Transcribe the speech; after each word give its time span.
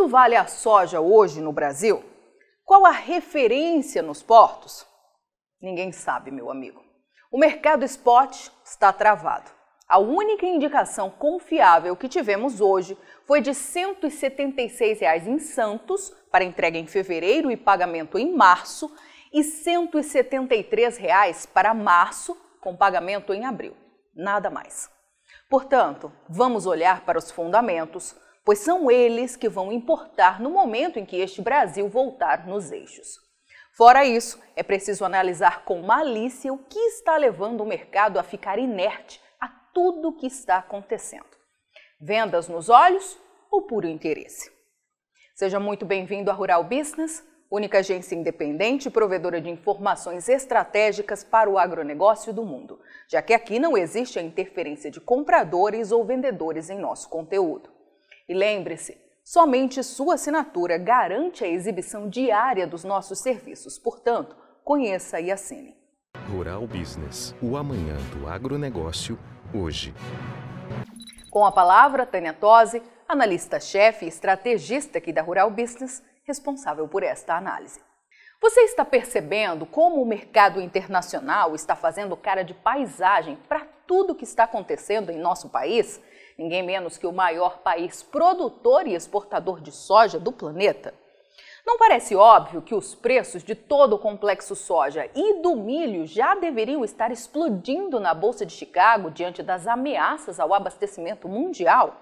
Quanto 0.00 0.12
vale 0.12 0.34
a 0.34 0.46
soja 0.46 0.98
hoje 0.98 1.42
no 1.42 1.52
Brasil? 1.52 2.02
Qual 2.64 2.86
a 2.86 2.90
referência 2.90 4.00
nos 4.00 4.22
portos? 4.22 4.86
Ninguém 5.60 5.92
sabe, 5.92 6.30
meu 6.30 6.50
amigo. 6.50 6.82
O 7.30 7.36
mercado 7.36 7.84
spot 7.84 8.48
está 8.64 8.94
travado. 8.94 9.50
A 9.86 9.98
única 9.98 10.46
indicação 10.46 11.10
confiável 11.10 11.94
que 11.94 12.08
tivemos 12.08 12.62
hoje 12.62 12.96
foi 13.26 13.42
de 13.42 13.52
176 13.52 15.00
reais 15.00 15.26
em 15.26 15.38
Santos 15.38 16.08
para 16.32 16.44
entrega 16.44 16.78
em 16.78 16.86
fevereiro 16.86 17.50
e 17.50 17.56
pagamento 17.58 18.18
em 18.18 18.34
março 18.34 18.90
e 19.30 19.44
173 19.44 20.96
reais 20.96 21.44
para 21.44 21.74
março 21.74 22.34
com 22.58 22.74
pagamento 22.74 23.34
em 23.34 23.44
abril. 23.44 23.76
Nada 24.14 24.48
mais. 24.48 24.88
Portanto, 25.50 26.10
vamos 26.26 26.64
olhar 26.64 27.04
para 27.04 27.18
os 27.18 27.30
fundamentos, 27.30 28.16
pois 28.44 28.58
são 28.58 28.90
eles 28.90 29.36
que 29.36 29.48
vão 29.48 29.72
importar 29.72 30.40
no 30.40 30.50
momento 30.50 30.98
em 30.98 31.06
que 31.06 31.16
este 31.16 31.42
Brasil 31.42 31.88
voltar 31.88 32.46
nos 32.46 32.70
eixos. 32.70 33.18
Fora 33.76 34.04
isso, 34.04 34.40
é 34.56 34.62
preciso 34.62 35.04
analisar 35.04 35.64
com 35.64 35.80
malícia 35.82 36.52
o 36.52 36.58
que 36.58 36.78
está 36.78 37.16
levando 37.16 37.62
o 37.62 37.66
mercado 37.66 38.18
a 38.18 38.22
ficar 38.22 38.58
inerte 38.58 39.20
tudo 39.72 40.08
o 40.08 40.12
que 40.12 40.26
está 40.26 40.58
acontecendo. 40.58 41.24
Vendas 42.00 42.48
nos 42.48 42.68
olhos 42.68 43.18
ou 43.50 43.62
puro 43.62 43.86
interesse? 43.86 44.50
Seja 45.34 45.60
muito 45.60 45.86
bem-vindo 45.86 46.30
à 46.30 46.34
Rural 46.34 46.64
Business, 46.64 47.24
única 47.50 47.78
agência 47.78 48.14
independente 48.14 48.86
e 48.86 48.90
provedora 48.90 49.40
de 49.40 49.50
informações 49.50 50.28
estratégicas 50.28 51.24
para 51.24 51.48
o 51.48 51.58
agronegócio 51.58 52.32
do 52.32 52.44
mundo, 52.44 52.80
já 53.08 53.22
que 53.22 53.34
aqui 53.34 53.58
não 53.58 53.76
existe 53.76 54.18
a 54.18 54.22
interferência 54.22 54.90
de 54.90 55.00
compradores 55.00 55.92
ou 55.92 56.04
vendedores 56.04 56.70
em 56.70 56.78
nosso 56.78 57.08
conteúdo. 57.08 57.70
E 58.30 58.32
lembre-se, 58.32 58.96
somente 59.24 59.82
sua 59.82 60.14
assinatura 60.14 60.78
garante 60.78 61.42
a 61.42 61.48
exibição 61.48 62.08
diária 62.08 62.64
dos 62.64 62.84
nossos 62.84 63.18
serviços, 63.18 63.76
portanto, 63.76 64.36
conheça 64.62 65.20
e 65.20 65.32
assine. 65.32 65.76
Rural 66.30 66.64
Business, 66.64 67.34
o 67.42 67.56
amanhã 67.56 67.96
do 68.14 68.28
agronegócio 68.28 69.18
hoje. 69.52 69.92
Com 71.28 71.44
a 71.44 71.50
palavra, 71.50 72.06
Tânia 72.06 72.32
Tosi, 72.32 72.80
analista-chefe 73.08 74.04
e 74.04 74.08
estrategista 74.08 74.98
aqui 74.98 75.12
da 75.12 75.22
Rural 75.22 75.50
Business, 75.50 76.00
responsável 76.22 76.86
por 76.86 77.02
esta 77.02 77.36
análise. 77.36 77.80
Você 78.40 78.60
está 78.60 78.84
percebendo 78.84 79.66
como 79.66 80.00
o 80.00 80.06
mercado 80.06 80.60
internacional 80.60 81.56
está 81.56 81.74
fazendo 81.74 82.16
cara 82.16 82.44
de 82.44 82.54
paisagem 82.54 83.36
para 83.48 83.66
tudo 83.88 84.14
que 84.14 84.22
está 84.22 84.44
acontecendo 84.44 85.10
em 85.10 85.18
nosso 85.18 85.48
país? 85.48 86.00
Ninguém 86.40 86.62
menos 86.62 86.96
que 86.96 87.06
o 87.06 87.12
maior 87.12 87.58
país 87.58 88.02
produtor 88.02 88.86
e 88.86 88.94
exportador 88.94 89.60
de 89.60 89.70
soja 89.70 90.18
do 90.18 90.32
planeta. 90.32 90.94
Não 91.66 91.76
parece 91.76 92.16
óbvio 92.16 92.62
que 92.62 92.74
os 92.74 92.94
preços 92.94 93.44
de 93.44 93.54
todo 93.54 93.96
o 93.96 93.98
complexo 93.98 94.56
soja 94.56 95.06
e 95.14 95.42
do 95.42 95.54
milho 95.54 96.06
já 96.06 96.34
deveriam 96.34 96.82
estar 96.82 97.12
explodindo 97.12 98.00
na 98.00 98.14
Bolsa 98.14 98.46
de 98.46 98.54
Chicago 98.54 99.10
diante 99.10 99.42
das 99.42 99.66
ameaças 99.66 100.40
ao 100.40 100.54
abastecimento 100.54 101.28
mundial? 101.28 102.00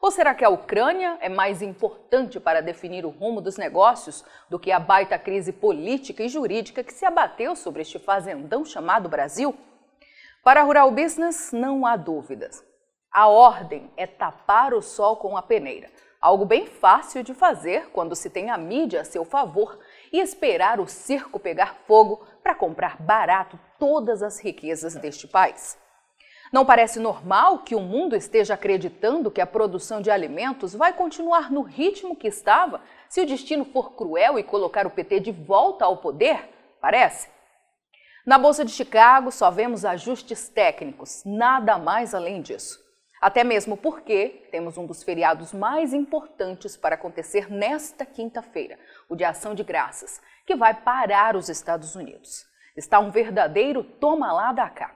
Ou 0.00 0.10
será 0.10 0.34
que 0.34 0.42
a 0.42 0.48
Ucrânia 0.48 1.18
é 1.20 1.28
mais 1.28 1.60
importante 1.60 2.40
para 2.40 2.62
definir 2.62 3.04
o 3.04 3.10
rumo 3.10 3.42
dos 3.42 3.58
negócios 3.58 4.24
do 4.48 4.58
que 4.58 4.72
a 4.72 4.80
baita 4.80 5.18
crise 5.18 5.52
política 5.52 6.22
e 6.22 6.30
jurídica 6.30 6.82
que 6.82 6.94
se 6.94 7.04
abateu 7.04 7.54
sobre 7.54 7.82
este 7.82 7.98
fazendão 7.98 8.64
chamado 8.64 9.06
Brasil? 9.06 9.54
Para 10.42 10.62
a 10.62 10.64
Rural 10.64 10.90
Business, 10.90 11.52
não 11.52 11.84
há 11.84 11.94
dúvidas. 11.94 12.64
A 13.16 13.28
ordem 13.28 13.90
é 13.96 14.06
tapar 14.06 14.74
o 14.74 14.82
sol 14.82 15.16
com 15.16 15.38
a 15.38 15.42
peneira. 15.42 15.88
Algo 16.20 16.44
bem 16.44 16.66
fácil 16.66 17.22
de 17.22 17.32
fazer 17.32 17.88
quando 17.88 18.14
se 18.14 18.28
tem 18.28 18.50
a 18.50 18.58
mídia 18.58 19.00
a 19.00 19.04
seu 19.04 19.24
favor 19.24 19.78
e 20.12 20.20
esperar 20.20 20.78
o 20.78 20.86
circo 20.86 21.40
pegar 21.40 21.76
fogo 21.86 22.26
para 22.42 22.54
comprar 22.54 23.00
barato 23.00 23.58
todas 23.78 24.22
as 24.22 24.38
riquezas 24.38 24.96
deste 24.96 25.26
país. 25.26 25.78
Não 26.52 26.66
parece 26.66 27.00
normal 27.00 27.60
que 27.60 27.74
o 27.74 27.80
mundo 27.80 28.14
esteja 28.14 28.52
acreditando 28.52 29.30
que 29.30 29.40
a 29.40 29.46
produção 29.46 30.02
de 30.02 30.10
alimentos 30.10 30.74
vai 30.74 30.92
continuar 30.92 31.50
no 31.50 31.62
ritmo 31.62 32.14
que 32.14 32.28
estava 32.28 32.82
se 33.08 33.22
o 33.22 33.26
destino 33.26 33.64
for 33.64 33.92
cruel 33.92 34.38
e 34.38 34.42
colocar 34.42 34.86
o 34.86 34.90
PT 34.90 35.20
de 35.20 35.32
volta 35.32 35.86
ao 35.86 35.96
poder? 35.96 36.50
Parece? 36.82 37.30
Na 38.26 38.36
Bolsa 38.36 38.62
de 38.62 38.72
Chicago 38.72 39.32
só 39.32 39.50
vemos 39.50 39.86
ajustes 39.86 40.50
técnicos, 40.50 41.22
nada 41.24 41.78
mais 41.78 42.14
além 42.14 42.42
disso. 42.42 42.84
Até 43.20 43.42
mesmo 43.42 43.76
porque 43.76 44.46
temos 44.50 44.76
um 44.76 44.86
dos 44.86 45.02
feriados 45.02 45.52
mais 45.52 45.94
importantes 45.94 46.76
para 46.76 46.96
acontecer 46.96 47.50
nesta 47.50 48.04
quinta-feira, 48.04 48.78
o 49.08 49.16
de 49.16 49.24
Ação 49.24 49.54
de 49.54 49.64
Graças, 49.64 50.20
que 50.44 50.54
vai 50.54 50.74
parar 50.74 51.34
os 51.34 51.48
Estados 51.48 51.96
Unidos. 51.96 52.46
Está 52.76 52.98
um 52.98 53.10
verdadeiro 53.10 53.82
toma 53.82 54.32
lá 54.32 54.52
da 54.52 54.68
cá. 54.68 54.94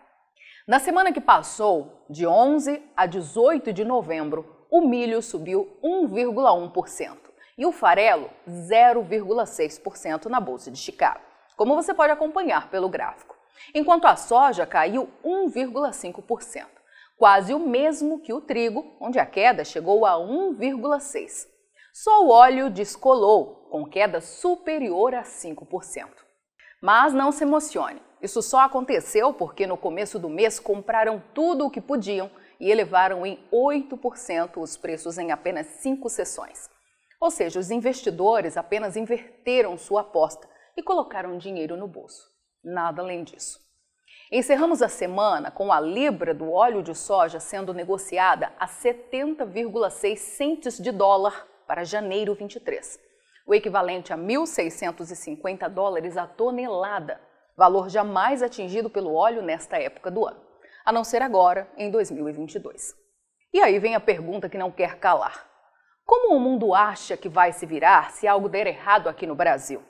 Na 0.66 0.78
semana 0.78 1.12
que 1.12 1.20
passou, 1.20 2.04
de 2.10 2.26
11 2.26 2.82
a 2.94 3.06
18 3.06 3.72
de 3.72 3.84
novembro, 3.84 4.66
o 4.70 4.82
milho 4.82 5.22
subiu 5.22 5.78
1,1% 5.82 7.16
e 7.56 7.64
o 7.64 7.72
farelo 7.72 8.30
0,6% 8.46 10.26
na 10.26 10.40
Bolsa 10.40 10.70
de 10.70 10.78
Chicago, 10.78 11.20
como 11.56 11.74
você 11.74 11.94
pode 11.94 12.12
acompanhar 12.12 12.68
pelo 12.68 12.88
gráfico, 12.88 13.34
enquanto 13.74 14.04
a 14.04 14.14
soja 14.14 14.66
caiu 14.66 15.08
1,5% 15.24 16.79
quase 17.20 17.52
o 17.52 17.58
mesmo 17.58 18.18
que 18.22 18.32
o 18.32 18.40
trigo, 18.40 18.96
onde 18.98 19.18
a 19.18 19.26
queda 19.26 19.62
chegou 19.62 20.06
a 20.06 20.12
1,6%. 20.12 21.46
Só 21.92 22.24
o 22.24 22.30
óleo 22.30 22.70
descolou, 22.70 23.68
com 23.70 23.84
queda 23.84 24.22
superior 24.22 25.14
a 25.14 25.22
5%. 25.22 26.08
Mas 26.82 27.12
não 27.12 27.30
se 27.30 27.44
emocione, 27.44 28.00
isso 28.22 28.40
só 28.40 28.60
aconteceu 28.60 29.34
porque 29.34 29.66
no 29.66 29.76
começo 29.76 30.18
do 30.18 30.30
mês 30.30 30.58
compraram 30.58 31.22
tudo 31.34 31.66
o 31.66 31.70
que 31.70 31.78
podiam 31.78 32.30
e 32.58 32.70
elevaram 32.70 33.26
em 33.26 33.38
8% 33.52 34.56
os 34.56 34.78
preços 34.78 35.18
em 35.18 35.30
apenas 35.30 35.66
cinco 35.66 36.08
sessões. 36.08 36.70
Ou 37.20 37.30
seja, 37.30 37.60
os 37.60 37.70
investidores 37.70 38.56
apenas 38.56 38.96
inverteram 38.96 39.76
sua 39.76 40.00
aposta 40.00 40.48
e 40.74 40.82
colocaram 40.82 41.36
dinheiro 41.36 41.76
no 41.76 41.86
bolso. 41.86 42.30
Nada 42.64 43.02
além 43.02 43.24
disso. 43.24 43.69
Encerramos 44.32 44.80
a 44.80 44.88
semana 44.88 45.50
com 45.50 45.72
a 45.72 45.80
libra 45.80 46.32
do 46.32 46.52
óleo 46.52 46.84
de 46.84 46.94
soja 46.94 47.40
sendo 47.40 47.74
negociada 47.74 48.52
a 48.60 48.68
70,6 48.68 50.16
centes 50.18 50.78
de 50.78 50.92
dólar 50.92 51.48
para 51.66 51.82
janeiro 51.82 52.32
23, 52.36 53.00
o 53.44 53.52
equivalente 53.52 54.12
a 54.12 54.16
1.650 54.16 55.68
dólares 55.68 56.16
a 56.16 56.28
tonelada, 56.28 57.20
valor 57.56 57.88
jamais 57.88 58.40
atingido 58.40 58.88
pelo 58.88 59.14
óleo 59.14 59.42
nesta 59.42 59.78
época 59.78 60.12
do 60.12 60.24
ano, 60.24 60.40
a 60.84 60.92
não 60.92 61.02
ser 61.02 61.22
agora, 61.22 61.68
em 61.76 61.90
2022. 61.90 62.94
E 63.52 63.60
aí 63.60 63.80
vem 63.80 63.96
a 63.96 64.00
pergunta 64.00 64.48
que 64.48 64.56
não 64.56 64.70
quer 64.70 65.00
calar. 65.00 65.44
Como 66.06 66.36
o 66.36 66.38
mundo 66.38 66.72
acha 66.72 67.16
que 67.16 67.28
vai 67.28 67.52
se 67.52 67.66
virar 67.66 68.12
se 68.12 68.28
algo 68.28 68.48
der 68.48 68.68
errado 68.68 69.08
aqui 69.08 69.26
no 69.26 69.34
Brasil? 69.34 69.82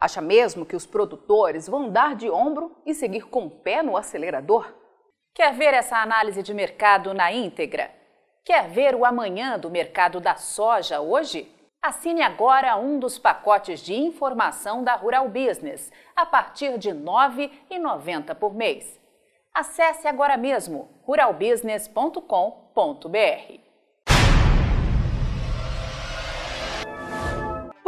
Acha 0.00 0.22
mesmo 0.22 0.64
que 0.64 0.74
os 0.74 0.86
produtores 0.86 1.68
vão 1.68 1.90
dar 1.90 2.16
de 2.16 2.30
ombro 2.30 2.74
e 2.86 2.94
seguir 2.94 3.26
com 3.26 3.44
o 3.44 3.50
pé 3.50 3.82
no 3.82 3.98
acelerador? 3.98 4.72
Quer 5.34 5.52
ver 5.52 5.74
essa 5.74 5.98
análise 5.98 6.42
de 6.42 6.54
mercado 6.54 7.12
na 7.12 7.30
íntegra? 7.30 7.90
Quer 8.42 8.70
ver 8.70 8.94
o 8.94 9.04
amanhã 9.04 9.58
do 9.58 9.68
mercado 9.68 10.18
da 10.18 10.36
soja 10.36 11.00
hoje? 11.00 11.54
Assine 11.82 12.22
agora 12.22 12.76
um 12.76 12.98
dos 12.98 13.18
pacotes 13.18 13.80
de 13.80 13.94
informação 13.94 14.82
da 14.82 14.94
Rural 14.94 15.28
Business, 15.28 15.92
a 16.16 16.24
partir 16.24 16.78
de 16.78 16.90
R$ 16.90 16.98
9,90 16.98 18.34
por 18.34 18.54
mês. 18.54 18.98
Acesse 19.52 20.08
agora 20.08 20.36
mesmo 20.36 20.88
ruralbusiness.com.br. 21.04 23.69